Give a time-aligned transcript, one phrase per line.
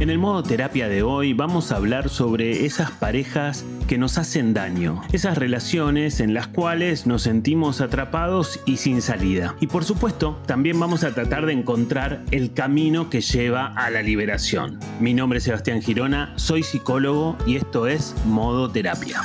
[0.00, 4.54] En el modo terapia de hoy vamos a hablar sobre esas parejas que nos hacen
[4.54, 9.56] daño, esas relaciones en las cuales nos sentimos atrapados y sin salida.
[9.60, 14.02] Y por supuesto, también vamos a tratar de encontrar el camino que lleva a la
[14.02, 14.78] liberación.
[15.00, 19.22] Mi nombre es Sebastián Girona, soy psicólogo y esto es Modo Terapia.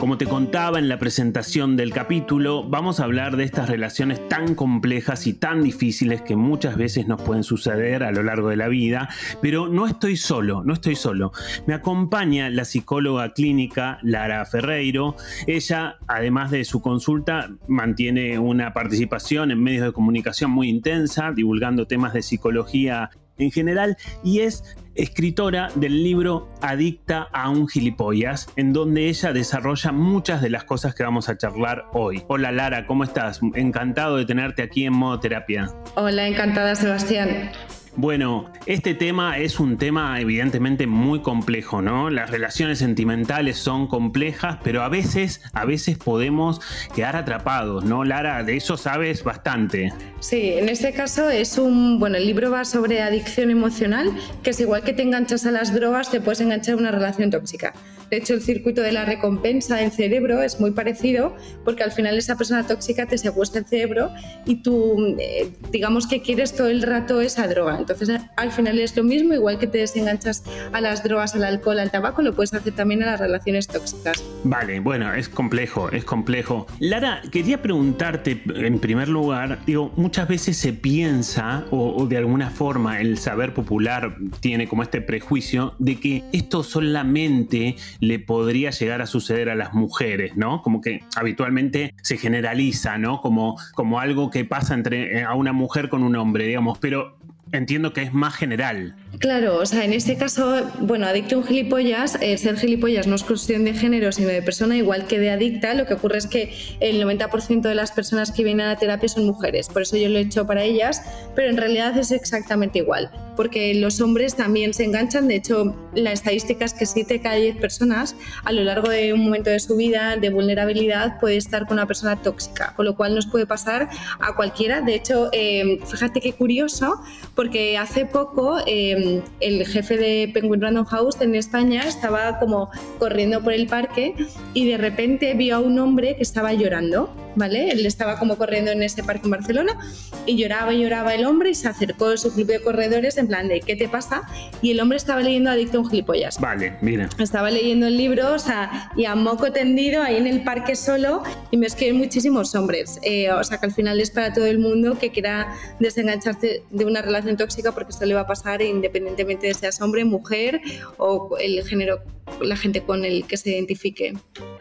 [0.00, 4.54] Como te contaba en la presentación del capítulo, vamos a hablar de estas relaciones tan
[4.54, 8.68] complejas y tan difíciles que muchas veces nos pueden suceder a lo largo de la
[8.68, 9.10] vida,
[9.42, 11.32] pero no estoy solo, no estoy solo.
[11.66, 15.16] Me acompaña la psicóloga clínica Lara Ferreiro.
[15.46, 21.86] Ella, además de su consulta, mantiene una participación en medios de comunicación muy intensa, divulgando
[21.86, 23.10] temas de psicología
[23.40, 29.92] en general y es escritora del libro Adicta a un gilipollas, en donde ella desarrolla
[29.92, 32.22] muchas de las cosas que vamos a charlar hoy.
[32.28, 33.40] Hola Lara, ¿cómo estás?
[33.54, 35.70] Encantado de tenerte aquí en modo terapia.
[35.94, 37.50] Hola, encantada Sebastián.
[37.96, 42.08] Bueno, este tema es un tema evidentemente muy complejo, ¿no?
[42.08, 46.60] Las relaciones sentimentales son complejas, pero a veces, a veces podemos
[46.94, 48.04] quedar atrapados, ¿no?
[48.04, 49.92] Lara, de eso sabes bastante.
[50.20, 54.10] Sí, en este caso es un, bueno, el libro va sobre adicción emocional,
[54.42, 57.30] que es igual que te enganchas a las drogas, te puedes enganchar a una relación
[57.30, 57.74] tóxica.
[58.10, 62.18] De hecho, el circuito de la recompensa en cerebro es muy parecido porque al final
[62.18, 64.10] esa persona tóxica te secuestra el cerebro
[64.46, 67.78] y tú, eh, digamos que quieres todo el rato esa droga.
[67.78, 71.78] Entonces, al final es lo mismo, igual que te desenganchas a las drogas, al alcohol,
[71.78, 74.22] al tabaco, lo puedes hacer también a las relaciones tóxicas.
[74.44, 76.66] Vale, bueno, es complejo, es complejo.
[76.80, 82.50] Lara, quería preguntarte en primer lugar, digo, muchas veces se piensa o, o de alguna
[82.50, 89.02] forma el saber popular tiene como este prejuicio de que esto solamente le podría llegar
[89.02, 90.62] a suceder a las mujeres, ¿no?
[90.62, 93.20] Como que habitualmente se generaliza, ¿no?
[93.20, 97.18] Como, como algo que pasa entre eh, a una mujer con un hombre, digamos, pero
[97.52, 98.96] entiendo que es más general.
[99.18, 103.16] Claro, o sea, en este caso, bueno, adicto a un gilipollas, eh, ser gilipollas no
[103.16, 105.74] es cuestión de género, sino de persona, igual que de adicta.
[105.74, 109.08] Lo que ocurre es que el 90% de las personas que vienen a la terapia
[109.08, 111.02] son mujeres, por eso yo lo he hecho para ellas,
[111.34, 115.26] pero en realidad es exactamente igual, porque los hombres también se enganchan.
[115.26, 119.24] De hecho, la estadística es que 7 cada 10 personas a lo largo de un
[119.24, 123.14] momento de su vida de vulnerabilidad puede estar con una persona tóxica, con lo cual
[123.16, 123.88] nos puede pasar
[124.20, 124.80] a cualquiera.
[124.80, 127.02] De hecho, eh, fíjate qué curioso,
[127.34, 128.58] porque hace poco.
[128.66, 128.99] Eh,
[129.40, 134.14] el jefe de Penguin Random House en España estaba como corriendo por el parque
[134.54, 137.70] y de repente vio a un hombre que estaba llorando, ¿vale?
[137.70, 139.78] Él estaba como corriendo en ese parque en Barcelona
[140.26, 143.28] y lloraba y lloraba el hombre y se acercó a su club de corredores en
[143.28, 144.22] plan de ¿qué te pasa?
[144.62, 146.40] Y el hombre estaba leyendo Adicto a un gilipollas.
[146.40, 147.08] Vale, mira.
[147.18, 151.22] Estaba leyendo el libro, o sea, y a moco tendido ahí en el parque solo
[151.50, 152.98] y me escriben muchísimos hombres.
[153.02, 156.84] Eh, o sea, que al final es para todo el mundo que quiera desengancharse de
[156.84, 160.60] una relación tóxica porque esto le va a pasar independientemente de seas hombre, mujer
[160.98, 162.02] o el género,
[162.40, 164.14] la gente con el que se identifique.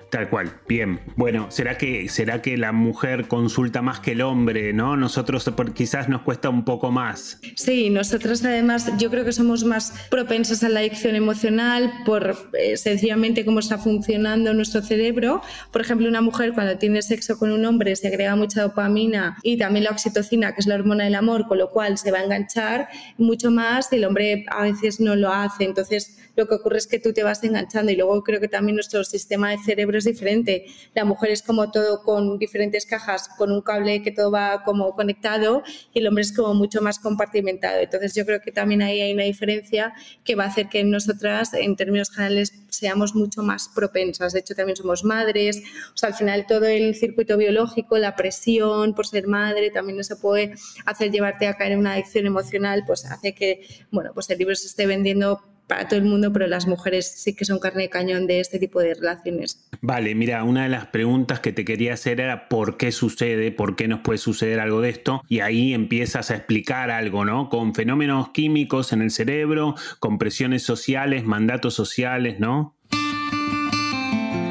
[0.09, 1.00] Tal cual, bien.
[1.18, 4.97] Bueno, ¿será que, será que la mujer consulta más que el hombre, no?
[4.97, 7.40] Nosotros quizás nos cuesta un poco más.
[7.56, 12.75] Sí, nosotros además yo creo que somos más propensas a la adicción emocional por eh,
[12.78, 15.44] sencillamente cómo está funcionando nuestro cerebro.
[15.72, 19.58] Por ejemplo, una mujer cuando tiene sexo con un hombre se agrega mucha dopamina y
[19.58, 22.24] también la oxitocina, que es la hormona del amor, con lo cual se va a
[22.24, 22.88] enganchar
[23.18, 25.66] mucho más y el hombre a veces no lo hace.
[25.66, 28.76] Entonces, lo que ocurre es que tú te vas enganchando y luego creo que también
[28.76, 30.66] nuestro sistema de cerebro es diferente.
[30.94, 34.96] La mujer es como todo con diferentes cajas, con un cable que todo va como
[34.96, 37.80] conectado y el hombre es como mucho más compartimentado.
[37.80, 39.94] Entonces yo creo que también ahí hay una diferencia
[40.24, 44.34] que va a hacer que nosotras en términos generales seamos mucho más propensas.
[44.34, 45.62] De hecho también somos madres,
[45.94, 50.20] o sea, al final todo el circuito biológico, la presión por ser madre, también eso
[50.20, 50.54] puede
[50.86, 54.56] hacer llevarte a caer en una adicción emocional, pues hace que, bueno, pues el libro
[54.56, 57.90] se esté vendiendo para todo el mundo, pero las mujeres sí que son carne de
[57.90, 59.69] cañón de este tipo de relaciones.
[59.81, 63.76] Vale, mira, una de las preguntas que te quería hacer era por qué sucede, por
[63.76, 67.49] qué nos puede suceder algo de esto, y ahí empiezas a explicar algo, ¿no?
[67.49, 72.76] Con fenómenos químicos en el cerebro, con presiones sociales, mandatos sociales, ¿no?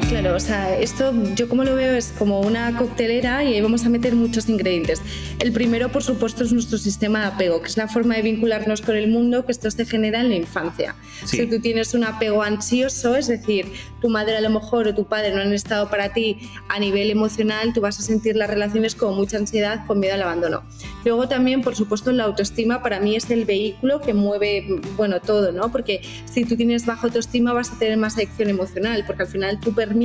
[0.09, 3.85] Claro, o sea, esto yo como lo veo es como una coctelera y ahí vamos
[3.85, 5.03] a meter muchos ingredientes.
[5.37, 8.81] El primero, por supuesto, es nuestro sistema de apego, que es la forma de vincularnos
[8.81, 10.95] con el mundo, que esto se genera en la infancia.
[11.25, 13.67] Si tú tienes un apego ansioso, es decir,
[14.01, 16.39] tu madre a lo mejor o tu padre no han estado para ti
[16.69, 20.23] a nivel emocional, tú vas a sentir las relaciones con mucha ansiedad, con miedo al
[20.23, 20.63] abandono.
[21.05, 25.51] Luego también, por supuesto, la autoestima para mí es el vehículo que mueve, bueno, todo,
[25.51, 25.71] ¿no?
[25.71, 29.59] Porque si tú tienes baja autoestima vas a tener más adicción emocional, porque al final
[29.59, 29.98] tú permites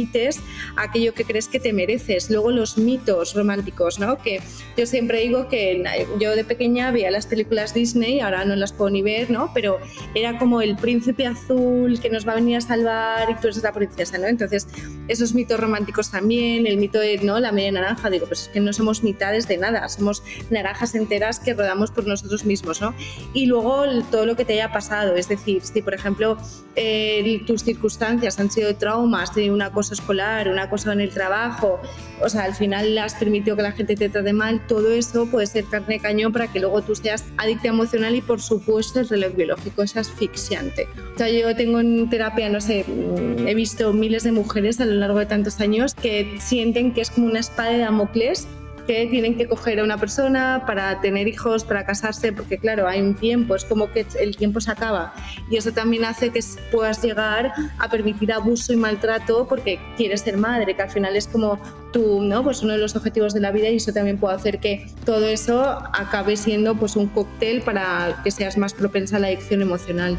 [0.77, 2.31] aquello que crees que te mereces.
[2.31, 4.19] Luego los mitos románticos, ¿no?
[4.19, 4.41] Que
[4.77, 5.85] yo siempre digo que
[6.21, 9.51] yo de pequeña veía las películas Disney, ahora no las puedo ni ver, ¿no?
[9.55, 9.79] Pero
[10.15, 13.63] era como el príncipe azul que nos va a venir a salvar y tú eres
[13.63, 14.27] la princesa, ¿no?
[14.27, 14.67] Entonces,
[15.09, 17.39] esos mitos románticos también, el mito de, ¿no?
[17.39, 21.41] La media naranja, digo, pues es que no somos mitades de nada, somos naranjas enteras
[21.41, 22.95] que rodamos por nosotros mismos, ¿no?
[23.33, 26.37] Y luego todo lo que te haya pasado, es decir, si por ejemplo
[26.77, 31.11] eh, tus circunstancias han sido de traumas, de una cosa escolar, una cosa en el
[31.11, 31.81] trabajo,
[32.21, 35.47] o sea, al final has permitido que la gente te trate mal, todo eso puede
[35.47, 39.09] ser carne de cañón para que luego tú seas adicta emocional y por supuesto el
[39.09, 40.89] reloj biológico es asfixiante.
[41.15, 44.85] O sea, yo tengo en terapia, no sé, mm, he visto miles de mujeres a
[44.85, 48.47] lo largo de tantos años que sienten que es como una espada de Damocles
[48.87, 53.01] que tienen que coger a una persona para tener hijos, para casarse, porque claro, hay
[53.01, 55.15] un tiempo, es como que el tiempo se acaba.
[55.51, 56.41] Y eso también hace que
[56.71, 61.27] puedas llegar a permitir abuso y maltrato porque quieres ser madre, que al final es
[61.27, 61.59] como
[61.93, 62.43] tú, ¿no?
[62.43, 65.27] Pues uno de los objetivos de la vida y eso también puede hacer que todo
[65.27, 70.19] eso acabe siendo pues un cóctel para que seas más propensa a la adicción emocional.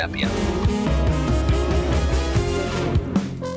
[0.01, 0.70] terapia.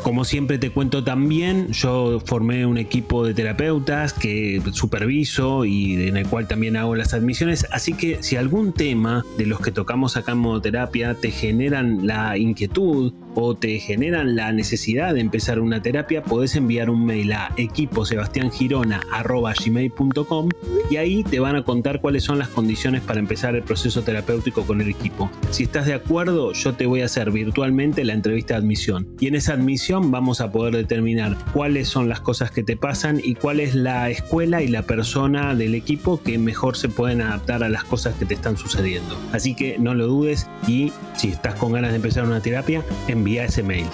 [0.04, 6.18] Como siempre te cuento también, yo formé un equipo de terapeutas que superviso y en
[6.18, 10.18] el cual también hago las admisiones, así que si algún tema de los que tocamos
[10.18, 15.80] acá en modoterapia te generan la inquietud o te generan la necesidad de empezar una
[15.80, 20.48] terapia, podés enviar un mail a equiposebastiangirona.gmail.com
[20.90, 24.64] y ahí te van a contar cuáles son las condiciones para empezar el proceso terapéutico
[24.64, 25.30] con el equipo.
[25.50, 29.28] Si estás de acuerdo, yo te voy a hacer virtualmente la entrevista de admisión y
[29.28, 33.34] en esa admisión vamos a poder determinar cuáles son las cosas que te pasan y
[33.34, 37.68] cuál es la escuela y la persona del equipo que mejor se pueden adaptar a
[37.68, 39.18] las cosas que te están sucediendo.
[39.32, 43.44] Así que no lo dudes y si estás con ganas de empezar una terapia, envía
[43.44, 43.86] ese mail.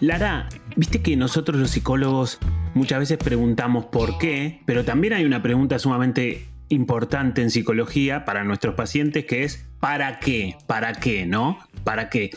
[0.00, 2.38] Lara, viste que nosotros los psicólogos
[2.74, 8.44] muchas veces preguntamos por qué, pero también hay una pregunta sumamente importante en psicología para
[8.44, 10.56] nuestros pacientes que es ¿para qué?
[10.66, 11.26] ¿Para qué?
[11.26, 11.58] ¿No?
[11.84, 12.30] ¿Para qué?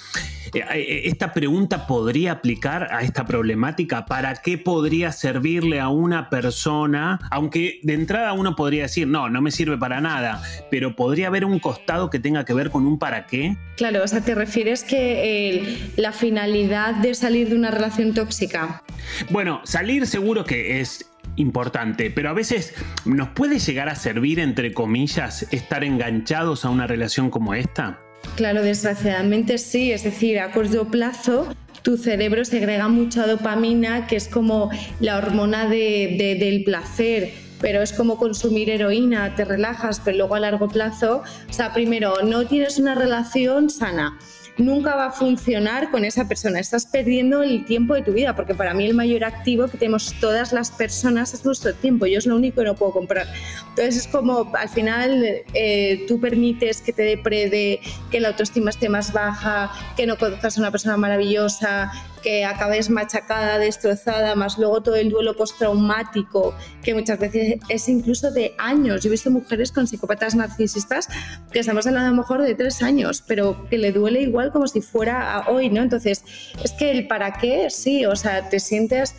[0.54, 4.06] Eh, eh, esta pregunta podría aplicar a esta problemática.
[4.06, 7.20] ¿Para qué podría servirle a una persona?
[7.30, 10.42] Aunque de entrada uno podría decir, no, no me sirve para nada,
[10.72, 13.58] pero podría haber un costado que tenga que ver con un para qué.
[13.78, 18.84] Claro, o sea, te refieres que la finalidad de salir de una relación tóxica.
[19.30, 21.06] Bueno, salir seguro que es
[21.36, 22.74] importante, pero a veces
[23.06, 28.00] nos puede llegar a servir, entre comillas, estar enganchados a una relación como esta.
[28.36, 31.48] Claro, desgraciadamente sí, es decir, a corto plazo
[31.86, 38.18] tu cerebro segrega mucha dopamina, que es como la hormona del placer, pero es como
[38.18, 42.96] consumir heroína, te relajas, pero luego a largo plazo, o sea, primero, no tienes una
[42.96, 44.18] relación sana
[44.58, 46.60] nunca va a funcionar con esa persona.
[46.60, 50.14] Estás perdiendo el tiempo de tu vida, porque para mí el mayor activo que tenemos
[50.20, 52.06] todas las personas es nuestro tiempo.
[52.06, 53.28] Yo es lo único que no puedo comprar.
[53.70, 57.80] Entonces es como al final eh, tú permites que te deprede,
[58.12, 61.92] que la autoestima esté más baja, que no conozcas a una persona maravillosa,
[62.26, 68.32] que acabes machacada, destrozada, más luego todo el duelo postraumático, que muchas veces es incluso
[68.32, 69.04] de años.
[69.04, 71.08] Yo he visto mujeres con psicópatas narcisistas
[71.52, 74.68] que estamos hablando a lo mejor de tres años, pero que le duele igual como
[74.68, 75.82] si fuera hoy, ¿no?
[75.82, 76.24] Entonces,
[76.64, 79.16] es que el para qué, sí, o sea, te sientes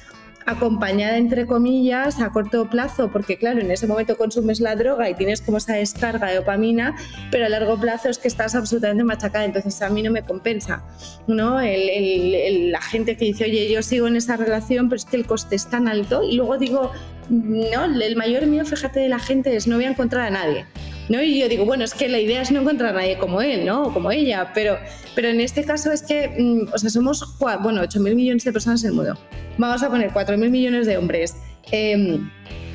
[0.46, 5.14] acompañada entre comillas a corto plazo, porque claro, en ese momento consumes la droga y
[5.14, 6.94] tienes como esa descarga de dopamina,
[7.32, 10.84] pero a largo plazo es que estás absolutamente machacada, entonces a mí no me compensa,
[11.26, 11.60] ¿no?
[11.60, 15.56] la gente que dice, oye, yo sigo en esa relación, pero es que el coste
[15.56, 16.92] es tan alto, y luego digo,
[17.28, 20.64] no, el mayor miedo, fíjate, de la gente es no voy a encontrar a nadie.
[21.08, 21.22] ¿No?
[21.22, 23.64] Y yo digo, bueno, es que la idea es no encontrar a nadie como él,
[23.64, 23.84] ¿no?
[23.84, 24.78] O como ella, pero,
[25.14, 28.82] pero en este caso es que, mm, o sea, somos, bueno, 8.000 millones de personas
[28.84, 29.18] en el mundo.
[29.58, 31.36] Vamos a poner 4.000 millones de hombres.
[31.70, 32.30] Em,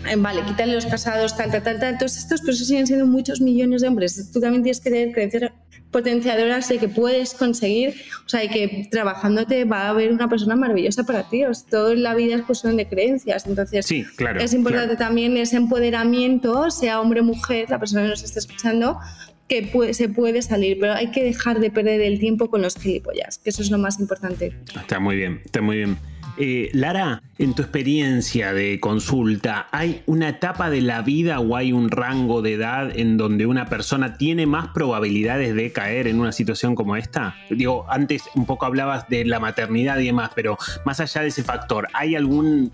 [0.10, 1.98] em, vale, quítale los casados, tal, tal, tal, tal.
[1.98, 4.32] Todos estos, pero eso siguen siendo muchos millones de hombres.
[4.32, 5.52] Tú también tienes que tener creencias
[5.92, 7.96] potenciadoras de que puedes conseguir,
[8.26, 11.44] o sea, y que trabajándote va a haber una persona maravillosa para ti.
[11.44, 13.46] O todo en la vida es cuestión de creencias.
[13.46, 18.10] Entonces, sí, claro, es importante también ese empoderamiento, sea hombre o mujer, la persona que
[18.10, 19.00] nos esté escuchando,
[19.48, 23.38] que se puede salir, pero hay que dejar de perder el tiempo con los gilipollas,
[23.38, 24.56] que eso es lo más importante.
[24.74, 25.98] Está muy bien, está muy bien.
[26.38, 31.74] Eh, Lara, en tu experiencia de consulta, ¿hay una etapa de la vida o hay
[31.74, 36.32] un rango de edad en donde una persona tiene más probabilidades de caer en una
[36.32, 37.36] situación como esta?
[37.50, 41.44] Digo, antes un poco hablabas de la maternidad y demás, pero más allá de ese
[41.44, 42.72] factor, ¿hay alguna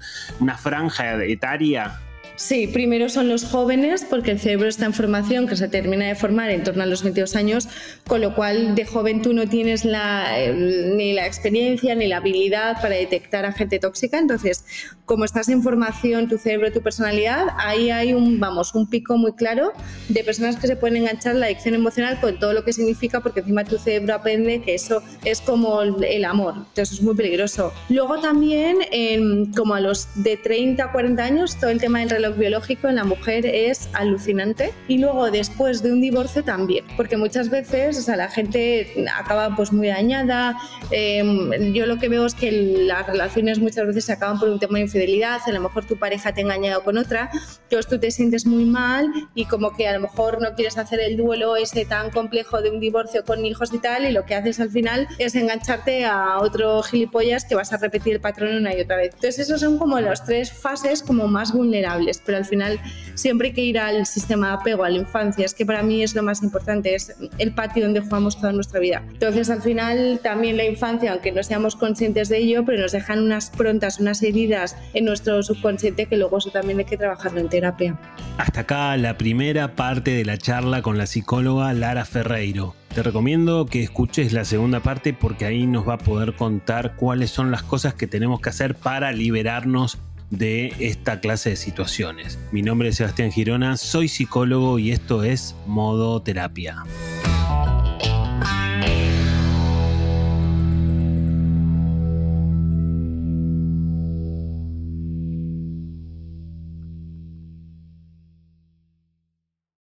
[0.58, 2.00] franja etaria
[2.38, 6.14] Sí, primero son los jóvenes, porque el cerebro está en formación, que se termina de
[6.14, 7.68] formar en torno a los 22 años,
[8.06, 12.94] con lo cual de joven tú no tienes ni la experiencia ni la habilidad para
[12.94, 14.20] detectar a gente tóxica.
[14.20, 14.66] Entonces,
[15.06, 19.34] como estás en formación, tu cerebro, tu personalidad, ahí hay un, vamos, un pico muy
[19.34, 19.74] claro
[20.08, 23.40] de personas que se pueden enganchar la adicción emocional con todo lo que significa, porque
[23.40, 26.54] encima tu cerebro aprende que eso es como el amor.
[26.56, 27.74] Entonces, es muy peligroso.
[27.90, 28.78] Luego también,
[29.56, 32.96] como a los de 30 a 40 años, todo el tema del reloj biológico en
[32.96, 34.74] la mujer es alucinante.
[34.88, 39.56] Y luego después de un divorcio también, porque muchas veces o sea, la gente acaba
[39.56, 40.58] pues muy dañada.
[40.92, 44.60] Em, yo lo que veo es que las relaciones muchas veces se acaban por un
[44.60, 47.30] tema de infidelidad, a lo mejor tu pareja te ha engañado con otra,
[47.64, 51.00] entonces tú te sientes muy mal y como que a lo mejor no quieres hacer
[51.00, 54.36] el duelo ese tan complejo de un divorcio con hijos y tal y lo que
[54.36, 58.76] haces al final es engancharte a otro gilipollas que vas a repetir el patrón una
[58.76, 59.14] y otra vez.
[59.14, 62.80] Entonces esos son como las tres fases como más vulnerables pero al final
[63.16, 66.04] siempre hay que ir al sistema de apego, a la infancia, es que para mí
[66.04, 69.04] es lo más importante, es el patio donde jugamos toda nuestra vida.
[69.12, 73.24] Entonces al final también la infancia, aunque no seamos conscientes de ello, pero nos dejan
[73.24, 77.50] unas prontas, unas heridas en nuestro subconsciente que luego eso también hay que trabajarlo en
[77.50, 77.98] terapia.
[78.38, 82.76] Hasta acá la primera parte de la charla con la psicóloga Lara Ferreiro.
[82.94, 87.30] Te recomiendo que escuches la segunda parte porque ahí nos va a poder contar cuáles
[87.30, 92.38] son las cosas que tenemos que hacer para liberarnos de esta clase de situaciones.
[92.52, 96.84] Mi nombre es Sebastián Girona, soy psicólogo y esto es Modo Terapia.